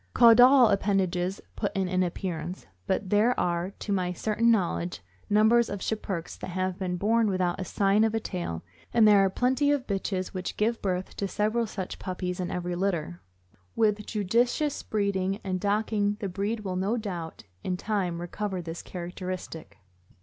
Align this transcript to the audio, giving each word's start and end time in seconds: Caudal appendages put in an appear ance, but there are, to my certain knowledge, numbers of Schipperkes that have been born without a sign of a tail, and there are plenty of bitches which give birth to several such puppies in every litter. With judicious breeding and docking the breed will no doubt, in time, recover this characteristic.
Caudal 0.15 0.69
appendages 0.69 1.39
put 1.55 1.71
in 1.77 1.87
an 1.87 2.01
appear 2.01 2.39
ance, 2.39 2.65
but 2.87 3.11
there 3.11 3.39
are, 3.39 3.69
to 3.77 3.91
my 3.93 4.11
certain 4.11 4.49
knowledge, 4.49 5.03
numbers 5.29 5.69
of 5.69 5.79
Schipperkes 5.79 6.35
that 6.39 6.49
have 6.49 6.79
been 6.79 6.97
born 6.97 7.27
without 7.29 7.59
a 7.59 7.63
sign 7.65 8.03
of 8.03 8.15
a 8.15 8.19
tail, 8.19 8.63
and 8.95 9.07
there 9.07 9.19
are 9.19 9.29
plenty 9.29 9.69
of 9.71 9.85
bitches 9.85 10.29
which 10.29 10.57
give 10.57 10.81
birth 10.81 11.15
to 11.17 11.27
several 11.27 11.67
such 11.67 11.99
puppies 11.99 12.39
in 12.39 12.49
every 12.49 12.73
litter. 12.73 13.21
With 13.75 14.07
judicious 14.07 14.81
breeding 14.81 15.39
and 15.43 15.59
docking 15.59 16.17
the 16.19 16.27
breed 16.29 16.61
will 16.61 16.77
no 16.77 16.97
doubt, 16.97 17.43
in 17.63 17.77
time, 17.77 18.19
recover 18.19 18.59
this 18.59 18.81
characteristic. 18.81 19.77